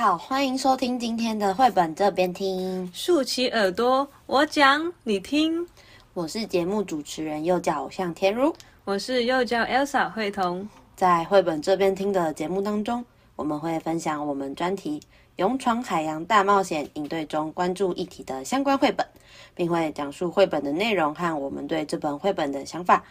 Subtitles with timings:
[0.00, 5.66] 好，欢迎收听今天的绘本这边听，竖起耳朵，我讲你听。
[6.14, 8.54] 我是节目主持人，又叫偶像恬如，
[8.86, 10.66] 我是幼教 Elsa 慧彤。
[10.96, 13.04] 在绘本这边听的节目当中，
[13.36, 14.98] 我们会分享我们专题
[15.36, 19.06] 《勇闯海洋大冒险》应对中关注议题的相关绘本，
[19.54, 23.04] 并会讲述绘本的内容和我们对这本绘本的想法。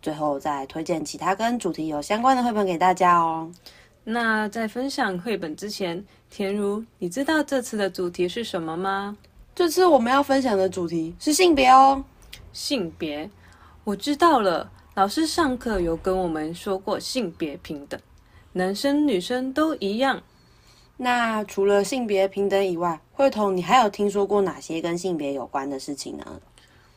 [0.00, 3.52] 最后再推荐其他跟主题有相关的绘本给大家哦。
[4.04, 9.16] 那在分享绘本之前，田如，你知道这次的主题是什么吗？
[9.54, 12.02] 这次我们要分享的主题是性别哦。
[12.52, 13.30] 性别，
[13.84, 14.72] 我知道了。
[14.94, 18.00] 老师上课有跟我们说过性别平等，
[18.52, 20.22] 男生女生都一样。
[20.96, 26.40] 那除了性别平等以外，慧彤，你还有听说过哪些跟性别有关的事情呢？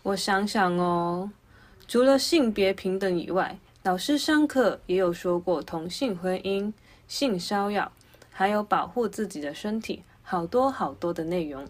[0.01, 1.29] 我想想哦。
[1.87, 6.71] 除了性别平等以外，老师上课也有说过同性婚姻、
[7.13, 7.91] 性骚扰，
[8.31, 11.67] 还有保护自己的身体，好多好多的内容。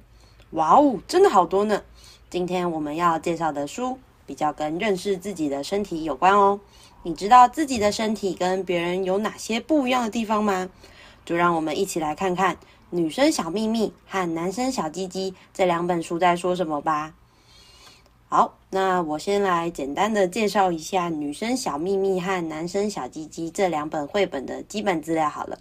[0.51, 1.83] 哇哦，真的好多呢！
[2.29, 6.61] 今天我们要介绍的书比较跟认识自己的身体有关哦。
[7.03, 10.69] 你知道自己的身体跟别人有哪些不一样的地方吗？
[11.25, 12.55] 就让我们一起来看看
[12.91, 17.15] 《女生小秘密》和《男生小鸡鸡》这两本书在说什么吧。
[18.35, 25.59] 好，那我先来简单的介绍一下《女生小秘密》和《男生小鸡鸡》这两本绘本的基本资料好了。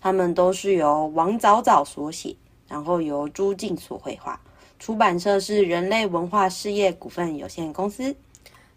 [0.00, 2.34] 它们都是由王早早所写，
[2.66, 4.40] 然后由朱静所绘画，
[4.78, 8.16] 出版社是人类文化事业股份有限公司。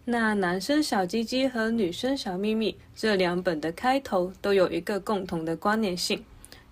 [0.03, 6.21] 那《男生小鸡鸡》和《女生小秘密》这两本的开头都有一个共同的关联性，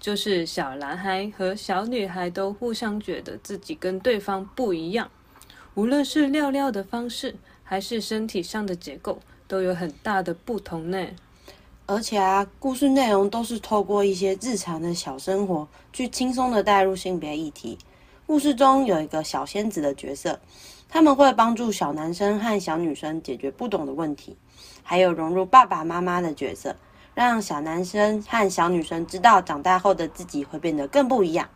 [0.02, 5.10] 就是小男孩和小女孩都互相觉得自己跟对方不一样。
[5.74, 7.34] 无论是尿尿的方式，
[7.64, 11.08] 还是身体上的结构，都有很大的不同呢。
[11.86, 17.78] 而且啊，故事内容都是透过一些日常的小生活，去轻松的带入性别议题。
[18.28, 20.40] 故事中有一个小仙子的角色，
[20.90, 24.36] 他们会帮助小男生和小女生解决不懂的问题，
[24.84, 26.76] 还有融入爸爸妈妈的角色，
[27.14, 31.50] 让小男生和小女生知道长大后的自己会变得更不一样。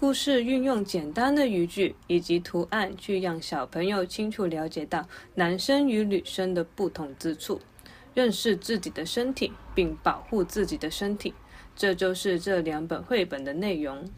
[0.00, 7.60] 故事运用简单的语句以及图案，去让小朋友清楚了解到男生与女生的不同之处，
[8.14, 11.34] 认识自己的身体，并保护自己的身体。
[11.76, 14.08] 这就是这两本绘本的内容。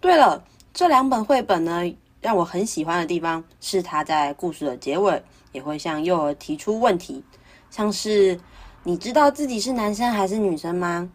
[0.00, 7.22] 对了，这两本绘本呢，让我很喜欢的地方是，它在故事的结尾也会向幼儿提出问题，
[7.70, 8.36] 像是
[8.82, 11.08] 你知道自己是男生还是女生吗？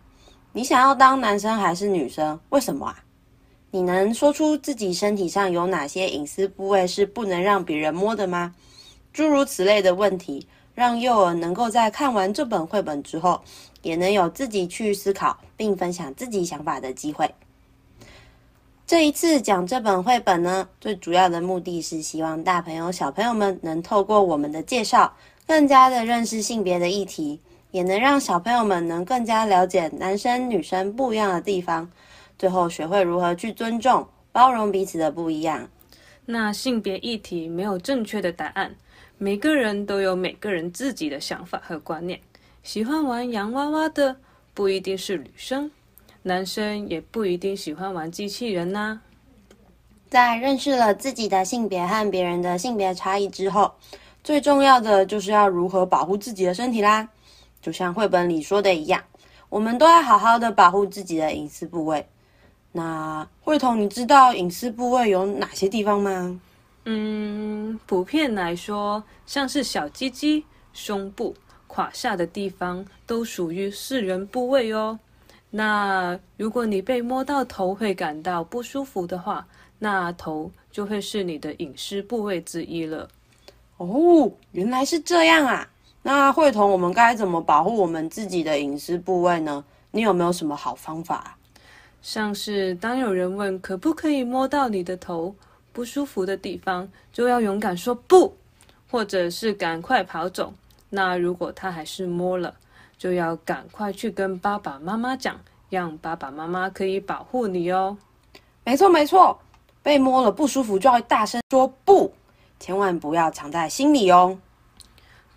[0.54, 2.40] 你想要当男生还是女生？
[2.48, 3.04] 为什么啊？
[3.72, 8.56] 你能说出自己身体上有哪些隐私部位是不能让别人摸的吗？
[9.13, 13.40] 诸如此类的问题，让幼儿能够在看完这本绘本之后，
[13.84, 17.30] 也能有自己去思考并分享自己想法的机会。
[18.88, 25.13] 这一次讲这本绘本呢，最主要的目的是希望大朋友小朋友们能透过我们的介绍，
[25.46, 31.88] 更加的认识性别的议题，也能让小朋友们能更加了解男生女生不一样的地方。
[32.40, 35.70] 最后学会如何去尊重、包容彼此的不一样。
[36.26, 38.76] 那性别议题没有正确的答案，
[39.18, 42.22] 每个人都有每个人自己的想法和观念。
[42.64, 44.16] 喜欢玩洋娃娃的
[44.54, 45.70] 不一定是女生，
[46.24, 49.02] 男生也不一定喜欢玩机器人呐、啊。
[50.10, 53.74] 在认识了自己的性别和别人的性别差异之后，
[54.24, 57.10] 最重要的就是要如何保护自己的身体啦。
[57.62, 59.04] 就像绘本里说的一样，
[59.50, 62.08] 我们都要好好的保护自己的隐私部位。
[62.72, 66.40] 那慧彤，你知道隐私部位有哪些地方吗？
[66.85, 71.35] 嗯，普遍来说，像是小鸡鸡、胸部、
[71.68, 75.00] 胯下的地方，都属于私人部位哦。
[75.52, 79.47] 那如果你被摸到头会感到不舒服的话，
[79.80, 83.07] 那头就会是你的隐私部位之一了。
[83.78, 85.68] 哦，原来是这样啊！
[86.04, 89.63] 那慧彤，我们该怎么保护我们自己的隐私部位呢？
[89.92, 91.36] 你有没有什么好方法？
[92.01, 95.36] 像是当有人问可不可以摸到你的头
[95.74, 98.36] 不舒服的地方，就要勇敢说不，
[98.90, 100.54] 或者是赶快跑走。
[100.90, 102.56] 那如果他还是摸了，
[102.98, 107.98] 就要赶快去跟爸爸妈妈讲，让爸爸妈妈可以保护你哦。
[108.63, 109.40] 没错没错，
[109.84, 112.13] 被摸了不舒服就要大声说不，
[112.60, 114.40] 千万不要藏在心里哦。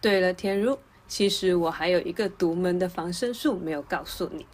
[0.01, 4.47] 对了，天如，其实我还有一个独门的防身术没有告诉你。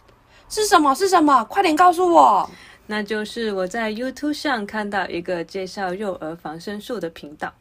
[0.49, 0.93] 是什么？
[0.95, 1.43] 是什么？
[1.45, 2.49] 快点告诉我！
[2.87, 7.53] 那就是我在 YouTube 上看到一个介绍幼儿防身术的频道，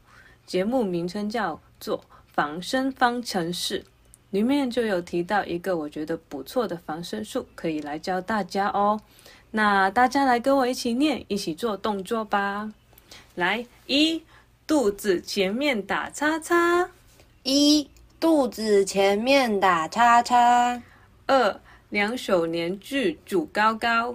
[0.47, 1.99] 节目名称叫做
[2.33, 3.81] 《防身方程式》，
[4.31, 8.99] 里面就有提到一个我觉得不错的防身术，可以来教大家哦。
[9.51, 12.73] 那大家来跟我一起念，一起做动作吧。
[13.35, 14.23] 来，一，
[14.67, 16.89] 肚子前面打叉叉。
[17.43, 17.89] 一，
[18.19, 20.83] 肚子前面打叉叉。
[21.27, 24.15] 二，两手黏住举高高。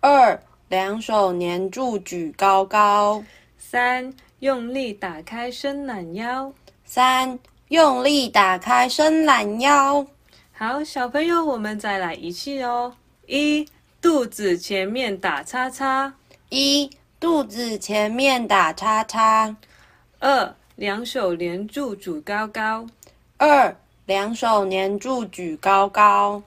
[0.00, 3.24] 二，两手黏住举高高。
[3.56, 6.52] 三，用力打开伸懒腰。
[6.84, 10.06] 三，用力打开伸懒腰。
[10.52, 12.94] 好，小朋友，我们再来一次哦。
[13.26, 13.66] 一，
[14.00, 16.12] 肚子前面打叉叉。
[16.50, 19.56] 一，肚子前面打叉叉。
[20.18, 22.86] 二，两手连住举高高。
[23.38, 23.74] 二，
[24.04, 26.42] 两手黏住举高高。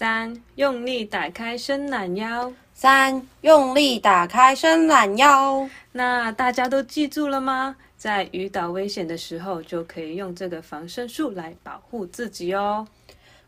[0.00, 2.50] 三，用力打开伸懒腰。
[2.72, 5.68] 三，用力打开伸懒腰。
[5.92, 7.76] 那大家都记住了吗？
[7.98, 12.88] 在遇到危险的时候，就可以用这个防身术来保护自己哦。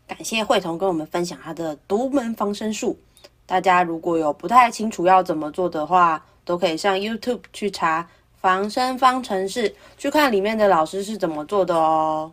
[0.07, 2.99] 感谢慧彤跟我们分享她的独门防身术。
[3.47, 8.07] 大家如果有不太清楚要怎么做的话，都可以上 YouTube 去查
[8.39, 12.31] 防身方程式，去看里面的老师是怎么做的哦。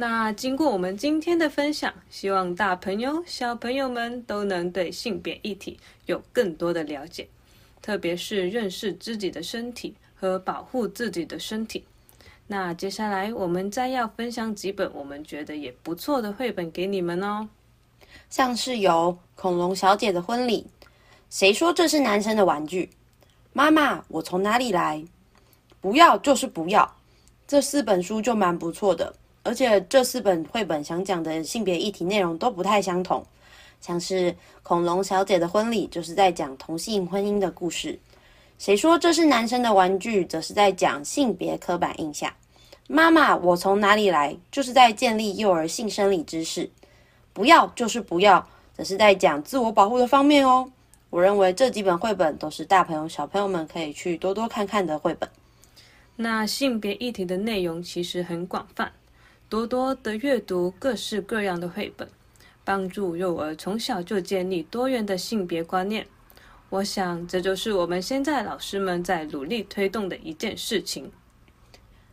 [0.00, 7.28] 那经过我们今天的分享，希望大朋友、小朋友们都能对性别议题有更多的了解，
[7.82, 11.84] 特别是认识自己的身体和保护自己的身体。
[12.46, 17.46] 那接下来我们再要分享几本我们觉得也不错的绘本给你们哦，
[18.30, 20.66] 像是有《恐龙小姐的婚礼》，
[21.28, 22.88] 谁说这是男生的玩具？
[23.52, 25.04] 妈妈，我从哪里来？
[25.82, 26.96] 不要就是不要，
[27.46, 29.14] 这四本书就蛮不错的。
[29.42, 33.24] 而且这四本绘本想讲的性别议题内容都不太相同，
[33.80, 34.32] 像是
[34.62, 37.98] 《恐龙小姐的婚礼》就是在讲同性婚姻的故事，
[38.58, 42.30] 谁说这是男生的玩具，则是在讲性别刻板印象。
[42.86, 46.68] 妈妈，我从哪里来，就是在建立幼儿性生理知识。
[47.32, 48.46] 不要就是不要，
[48.76, 50.70] 则是在讲自我保护的方面哦。
[51.08, 55.28] 我认为这几本绘本都是大朋友小朋友们可以去多多看看的绘本。
[56.16, 58.92] 那性别议题的内容其实很广泛。
[59.50, 62.08] 多多的阅读各式各样的绘本，
[62.64, 66.06] 帮助幼儿从小就建立多元的性别观念。
[66.68, 71.10] 我想，这就是我们现在老师们在努力推动的一件事情。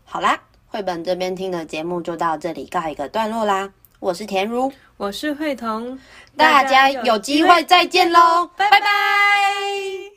[0.03, 3.71] 好啦，绘本这边听的节目就到这里告一个段落啦。
[3.99, 5.99] 我是田如，我是慧彤，
[6.35, 10.16] 大家有机会再见喽，拜拜。